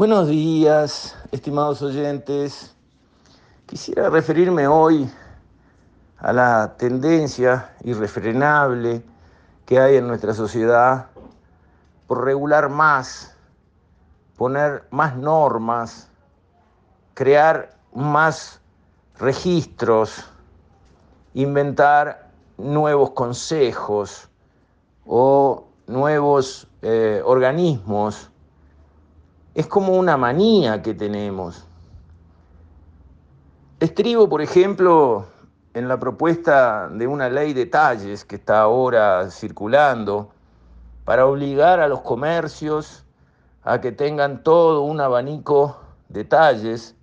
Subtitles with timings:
[0.00, 2.74] Buenos días, estimados oyentes.
[3.66, 5.06] Quisiera referirme hoy
[6.16, 9.02] a la tendencia irrefrenable
[9.66, 11.08] que hay en nuestra sociedad
[12.06, 13.36] por regular más,
[14.38, 16.08] poner más normas,
[17.12, 18.58] crear más
[19.18, 20.24] registros,
[21.34, 24.30] inventar nuevos consejos
[25.04, 28.29] o nuevos eh, organismos
[29.54, 31.64] es como una manía que tenemos.
[33.80, 35.26] Estribo, por ejemplo,
[35.74, 40.30] en la propuesta de una ley de talles que está ahora circulando
[41.04, 43.04] para obligar a los comercios
[43.62, 45.78] a que tengan todo un abanico
[46.08, 46.94] de talles,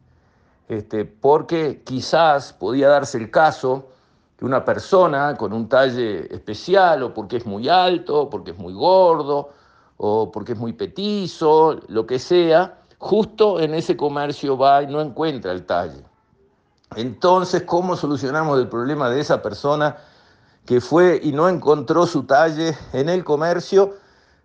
[0.67, 3.89] este, porque quizás podía darse el caso
[4.37, 8.73] que una persona con un talle especial o porque es muy alto, porque es muy
[8.73, 9.49] gordo,
[9.97, 15.01] o porque es muy petizo, lo que sea, justo en ese comercio va y no
[15.01, 16.03] encuentra el talle.
[16.95, 19.97] Entonces, ¿cómo solucionamos el problema de esa persona
[20.65, 23.95] que fue y no encontró su talle en el comercio?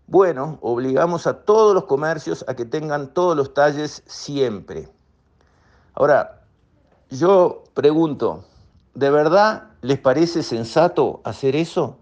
[0.06, 4.89] Bueno, obligamos a todos los comercios a que tengan todos los talles siempre.
[5.95, 6.42] Ahora,
[7.11, 8.45] yo pregunto,
[8.95, 11.98] ¿de verdad les parece sensato hacer eso?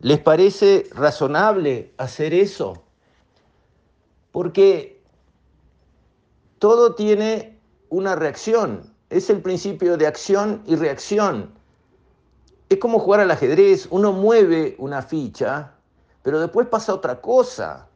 [0.00, 2.82] ¿Les parece razonable hacer eso?
[4.32, 5.02] Porque
[6.58, 7.58] todo tiene
[7.90, 8.94] una reacción.
[9.10, 11.52] Es el principio de acción y reacción.
[12.70, 13.88] Es como jugar al ajedrez.
[13.90, 15.74] Uno mueve una ficha,
[16.22, 17.86] pero después pasa otra cosa.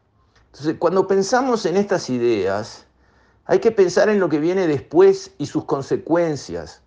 [0.47, 2.87] Entonces, cuando pensamos en estas ideas,
[3.47, 6.83] hay que pensar en lo que viene después y sus consecuencias.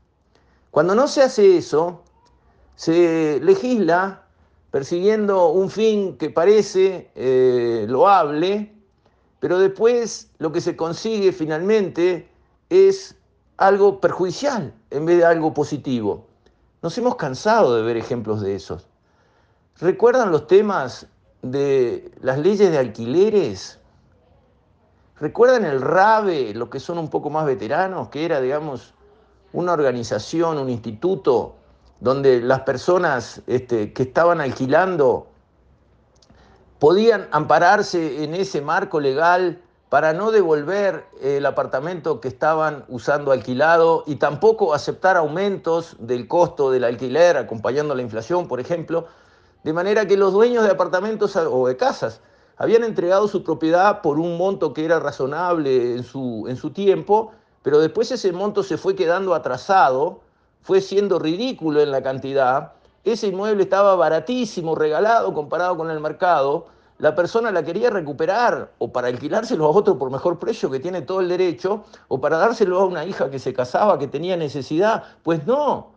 [0.70, 2.04] Cuando no se hace eso,
[2.76, 4.27] se legisla
[4.78, 8.72] persiguiendo un fin que parece eh, loable,
[9.40, 12.30] pero después lo que se consigue finalmente
[12.70, 13.16] es
[13.58, 16.28] algo perjudicial en vez de algo positivo.
[16.84, 18.88] Nos hemos cansado de ver ejemplos de esos.
[19.80, 21.08] ¿Recuerdan los temas
[21.42, 23.80] de las leyes de alquileres?
[25.20, 28.94] ¿Recuerdan el RABE, los que son un poco más veteranos, que era, digamos,
[29.54, 31.56] una organización, un instituto
[32.00, 35.28] donde las personas este, que estaban alquilando
[36.80, 44.04] podían ampararse en ese marco legal para no devolver el apartamento que estaban usando alquilado
[44.06, 49.08] y tampoco aceptar aumentos del costo del alquiler acompañando la inflación, por ejemplo,
[49.64, 52.20] de manera que los dueños de apartamentos o de casas
[52.58, 57.32] habían entregado su propiedad por un monto que era razonable en su, en su tiempo,
[57.64, 60.22] pero después ese monto se fue quedando atrasado
[60.68, 62.74] fue siendo ridículo en la cantidad,
[63.06, 66.68] ese inmueble estaba baratísimo, regalado comparado con el mercado,
[66.98, 71.04] la persona la quería recuperar o para alquilárselo a otro por mejor precio que tiene
[71.04, 75.06] todo el derecho, o para dárselo a una hija que se casaba, que tenía necesidad.
[75.24, 75.94] Pues no,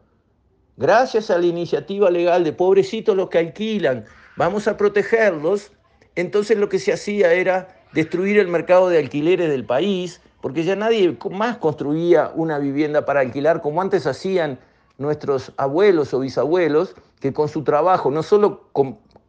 [0.76, 4.04] gracias a la iniciativa legal de pobrecitos los que alquilan,
[4.36, 5.72] vamos a protegerlos,
[6.14, 10.76] entonces lo que se hacía era destruir el mercado de alquileres del país, porque ya
[10.76, 14.58] nadie más construía una vivienda para alquilar como antes hacían
[14.98, 18.68] nuestros abuelos o bisabuelos, que con su trabajo no solo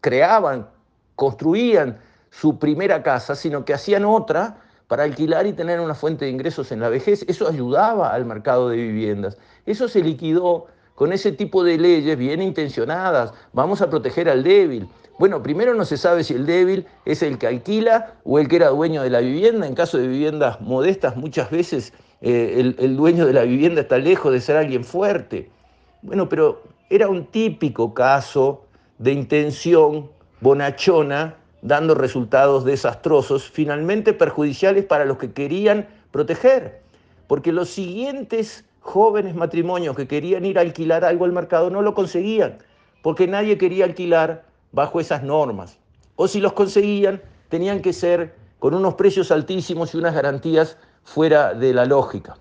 [0.01, 0.67] creaban,
[1.15, 1.99] construían
[2.29, 4.57] su primera casa, sino que hacían otra
[4.87, 7.23] para alquilar y tener una fuente de ingresos en la vejez.
[7.27, 9.37] Eso ayudaba al mercado de viviendas.
[9.65, 13.33] Eso se liquidó con ese tipo de leyes bien intencionadas.
[13.53, 14.89] Vamos a proteger al débil.
[15.21, 18.55] Bueno, primero no se sabe si el débil es el que alquila o el que
[18.55, 19.67] era dueño de la vivienda.
[19.67, 23.99] En caso de viviendas modestas, muchas veces eh, el, el dueño de la vivienda está
[23.99, 25.51] lejos de ser alguien fuerte.
[26.01, 28.65] Bueno, pero era un típico caso
[28.97, 30.09] de intención
[30.39, 36.81] bonachona dando resultados desastrosos, finalmente perjudiciales para los que querían proteger.
[37.27, 41.93] Porque los siguientes jóvenes matrimonios que querían ir a alquilar algo al mercado no lo
[41.93, 42.57] conseguían,
[43.03, 45.77] porque nadie quería alquilar bajo esas normas.
[46.15, 51.53] O si los conseguían, tenían que ser con unos precios altísimos y unas garantías fuera
[51.53, 52.37] de la lógica.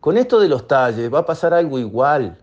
[0.00, 2.38] Con esto de los talles va a pasar algo igual.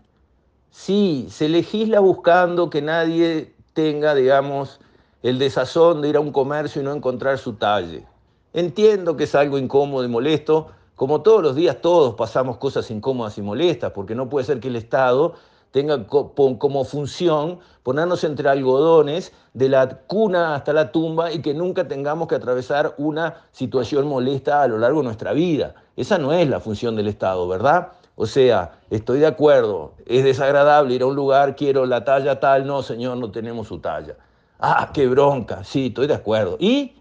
[0.70, 4.80] Sí, se legisla buscando que nadie tenga, digamos,
[5.22, 8.04] el desazón de ir a un comercio y no encontrar su talle.
[8.52, 13.36] Entiendo que es algo incómodo y molesto, como todos los días todos pasamos cosas incómodas
[13.38, 15.34] y molestas, porque no puede ser que el Estado
[15.76, 21.86] tenga como función ponernos entre algodones de la cuna hasta la tumba y que nunca
[21.86, 25.74] tengamos que atravesar una situación molesta a lo largo de nuestra vida.
[25.94, 27.88] Esa no es la función del Estado, ¿verdad?
[28.14, 32.66] O sea, estoy de acuerdo, es desagradable ir a un lugar, quiero la talla tal,
[32.66, 34.16] no, señor, no tenemos su talla.
[34.58, 36.56] Ah, qué bronca, sí, estoy de acuerdo.
[36.58, 36.94] ¿Y?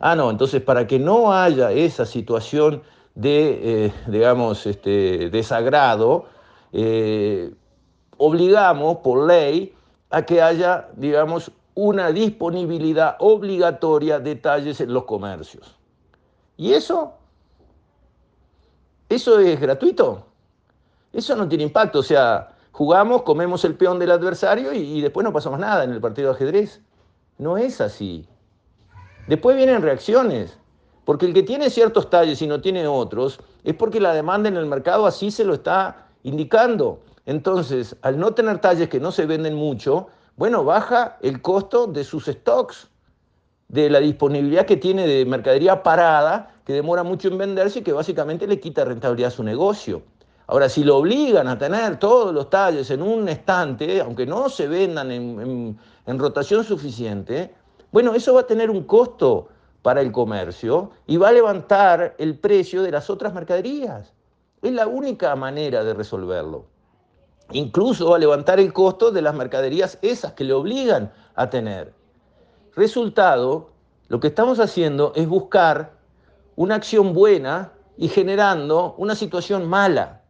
[0.00, 2.82] Ah, no, entonces para que no haya esa situación
[3.14, 6.24] de, eh, digamos, este, desagrado,
[6.72, 7.52] eh,
[8.24, 9.74] obligamos por ley
[10.10, 15.74] a que haya, digamos, una disponibilidad obligatoria de talles en los comercios.
[16.56, 17.14] ¿Y eso?
[19.08, 20.24] ¿Eso es gratuito?
[21.12, 25.32] Eso no tiene impacto, o sea, jugamos, comemos el peón del adversario y, después no
[25.32, 26.80] pasamos nada en el partido de ajedrez.
[27.38, 28.28] No es así.
[29.26, 30.56] Después vienen reacciones,
[31.04, 34.56] porque el que tiene ciertos talles y no tiene otros, es porque la demanda en
[34.56, 37.00] el mercado así se lo está indicando.
[37.26, 42.04] Entonces, al no tener talles que no se venden mucho, bueno, baja el costo de
[42.04, 42.88] sus stocks,
[43.68, 47.92] de la disponibilidad que tiene de mercadería parada, que demora mucho en venderse y que
[47.92, 50.02] básicamente le quita rentabilidad a su negocio.
[50.46, 54.68] Ahora, si lo obligan a tener todos los talles en un estante, aunque no se
[54.68, 57.54] vendan en, en rotación suficiente,
[57.90, 59.48] bueno, eso va a tener un costo
[59.82, 64.12] para el comercio y va a levantar el precio de las otras mercaderías.
[64.60, 66.71] Es la única manera de resolverlo.
[67.50, 71.92] Incluso a levantar el costo de las mercaderías esas que le obligan a tener.
[72.74, 73.70] Resultado,
[74.08, 75.92] lo que estamos haciendo es buscar
[76.56, 80.22] una acción buena y generando una situación mala.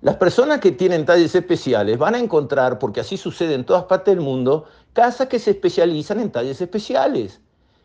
[0.00, 4.14] Las personas que tienen talles especiales van a encontrar, porque así sucede en todas partes
[4.14, 7.40] del mundo, casas que se especializan en talles especiales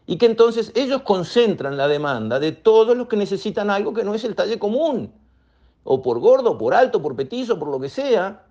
[0.05, 4.15] y que entonces ellos concentran la demanda de todos los que necesitan algo que no
[4.15, 5.13] es el talle común,
[5.83, 8.43] o por gordo, por alto, por petizo, por lo que sea.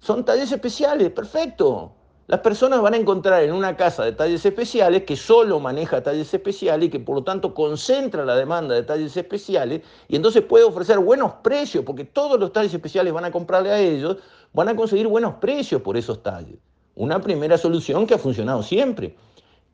[0.00, 1.92] Son talles especiales, perfecto.
[2.26, 6.32] Las personas van a encontrar en una casa de talles especiales que solo maneja talles
[6.32, 10.64] especiales y que por lo tanto concentra la demanda de talles especiales y entonces puede
[10.64, 14.16] ofrecer buenos precios porque todos los talles especiales van a comprarle a ellos,
[14.54, 16.56] van a conseguir buenos precios por esos talles.
[16.94, 19.16] Una primera solución que ha funcionado siempre.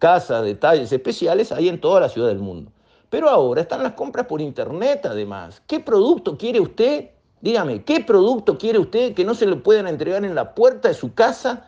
[0.01, 2.73] Casa de talles especiales hay en toda la ciudad del mundo.
[3.11, 5.61] Pero ahora están las compras por internet además.
[5.67, 7.11] ¿Qué producto quiere usted?
[7.43, 10.95] Dígame, ¿qué producto quiere usted que no se le puedan entregar en la puerta de
[10.95, 11.67] su casa?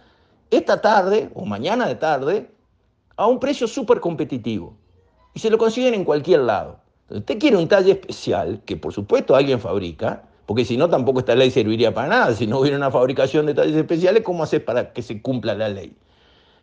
[0.53, 2.50] esta tarde o mañana de tarde
[3.17, 4.77] a un precio súper competitivo.
[5.35, 6.79] Y se lo consiguen en cualquier lado.
[7.09, 11.35] usted quiere un talle especial, que por supuesto alguien fabrica, porque si no tampoco esta
[11.35, 12.35] ley serviría para nada.
[12.35, 15.71] Si no hubiera una fabricación de talles especiales, ¿cómo hacer para que se cumpla la
[15.71, 15.97] ley?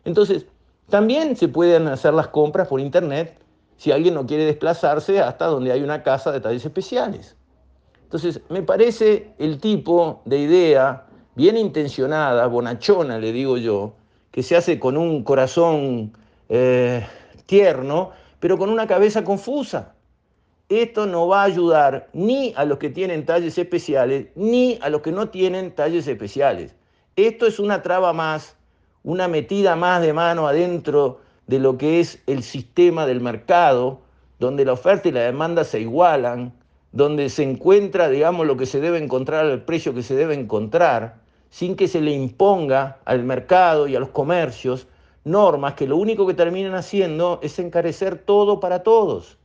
[0.04, 0.46] Entonces,
[0.88, 3.36] también se pueden hacer las compras por internet
[3.80, 7.34] si alguien no quiere desplazarse hasta donde hay una casa de talles especiales.
[8.02, 13.94] Entonces, me parece el tipo de idea bien intencionada, bonachona, le digo yo,
[14.32, 16.12] que se hace con un corazón
[16.50, 17.06] eh,
[17.46, 19.94] tierno, pero con una cabeza confusa.
[20.68, 25.00] Esto no va a ayudar ni a los que tienen talles especiales, ni a los
[25.00, 26.76] que no tienen talles especiales.
[27.16, 28.58] Esto es una traba más,
[29.04, 34.02] una metida más de mano adentro de lo que es el sistema del mercado,
[34.38, 36.52] donde la oferta y la demanda se igualan,
[36.92, 41.16] donde se encuentra, digamos, lo que se debe encontrar al precio que se debe encontrar,
[41.50, 44.86] sin que se le imponga al mercado y a los comercios
[45.24, 49.36] normas que lo único que terminan haciendo es encarecer todo para todos.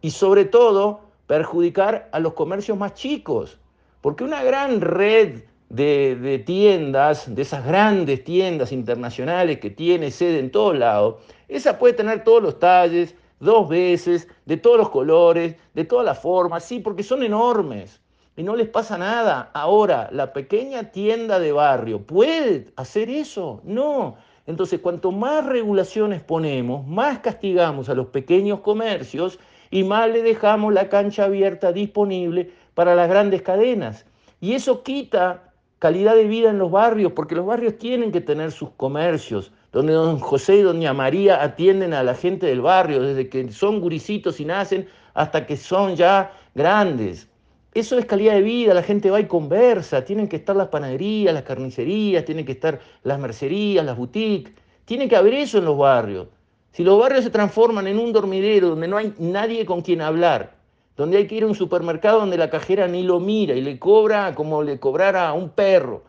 [0.00, 3.58] Y sobre todo perjudicar a los comercios más chicos,
[4.00, 10.50] porque una gran red de, tiendas, de esas grandes tiendas internacionales que tiene sede en
[10.50, 11.16] todos lados,
[11.48, 16.18] esa puede tener todos los talles, dos veces, de todos los colores, de todas las
[16.18, 18.00] formas, sí, porque son enormes
[18.36, 19.50] y no les pasa nada.
[19.54, 23.60] Ahora, la pequeña tienda de barrio, ¿puede hacer eso?
[23.64, 24.16] No.
[24.46, 29.38] Entonces, cuanto más regulaciones ponemos, más castigamos a los pequeños comercios
[29.70, 34.04] y más le dejamos la cancha abierta disponible para las grandes cadenas.
[34.40, 35.53] Y eso quita
[35.84, 39.92] calidad de vida en los barrios, porque los barrios tienen que tener sus comercios, donde
[39.92, 44.40] don José y doña María atienden a la gente del barrio, desde que son guricitos
[44.40, 47.28] y nacen hasta que son ya grandes.
[47.74, 51.34] Eso es calidad de vida, la gente va y conversa, tienen que estar las panaderías,
[51.34, 54.54] las carnicerías, tienen que estar las mercerías, las boutiques,
[54.86, 56.28] tiene que haber eso en los barrios.
[56.72, 60.54] Si los barrios se transforman en un dormidero donde no hay nadie con quien hablar,
[60.96, 63.78] donde hay que ir a un supermercado donde la cajera ni lo mira y le
[63.78, 66.04] cobra como le cobrara a un perro,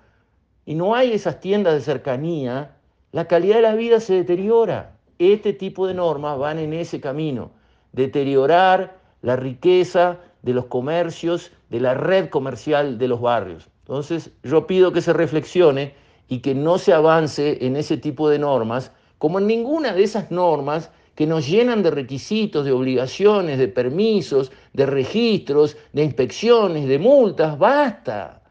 [0.65, 2.75] y no hay esas tiendas de cercanía,
[3.12, 4.98] la calidad de la vida se deteriora.
[5.20, 7.51] Este tipo de normas van en ese camino,
[7.94, 13.70] deteriorar la riqueza de los comercios, de la red comercial de los barrios.
[13.84, 15.94] Entonces, yo pido que se reflexione
[16.27, 20.32] y que no se avance en ese tipo de normas, como en ninguna de esas
[20.32, 27.00] normas que nos llenan de requisitos, de obligaciones, de permisos, de registros, de inspecciones, de
[27.00, 27.57] multas.
[27.57, 28.41] Basta.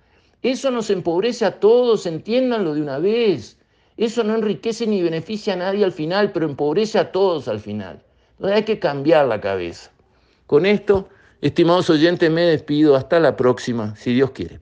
[0.42, 3.58] Eso nos empobrece a todos, entiéndanlo de una vez.
[3.96, 8.02] Eso no enriquece ni beneficia a nadie al final, pero empobrece a todos al final.
[8.32, 9.90] Entonces hay que cambiar la cabeza.
[10.46, 11.08] Con esto,
[11.40, 12.96] estimados oyentes, me despido.
[12.96, 14.60] Hasta la próxima, si Dios quiere.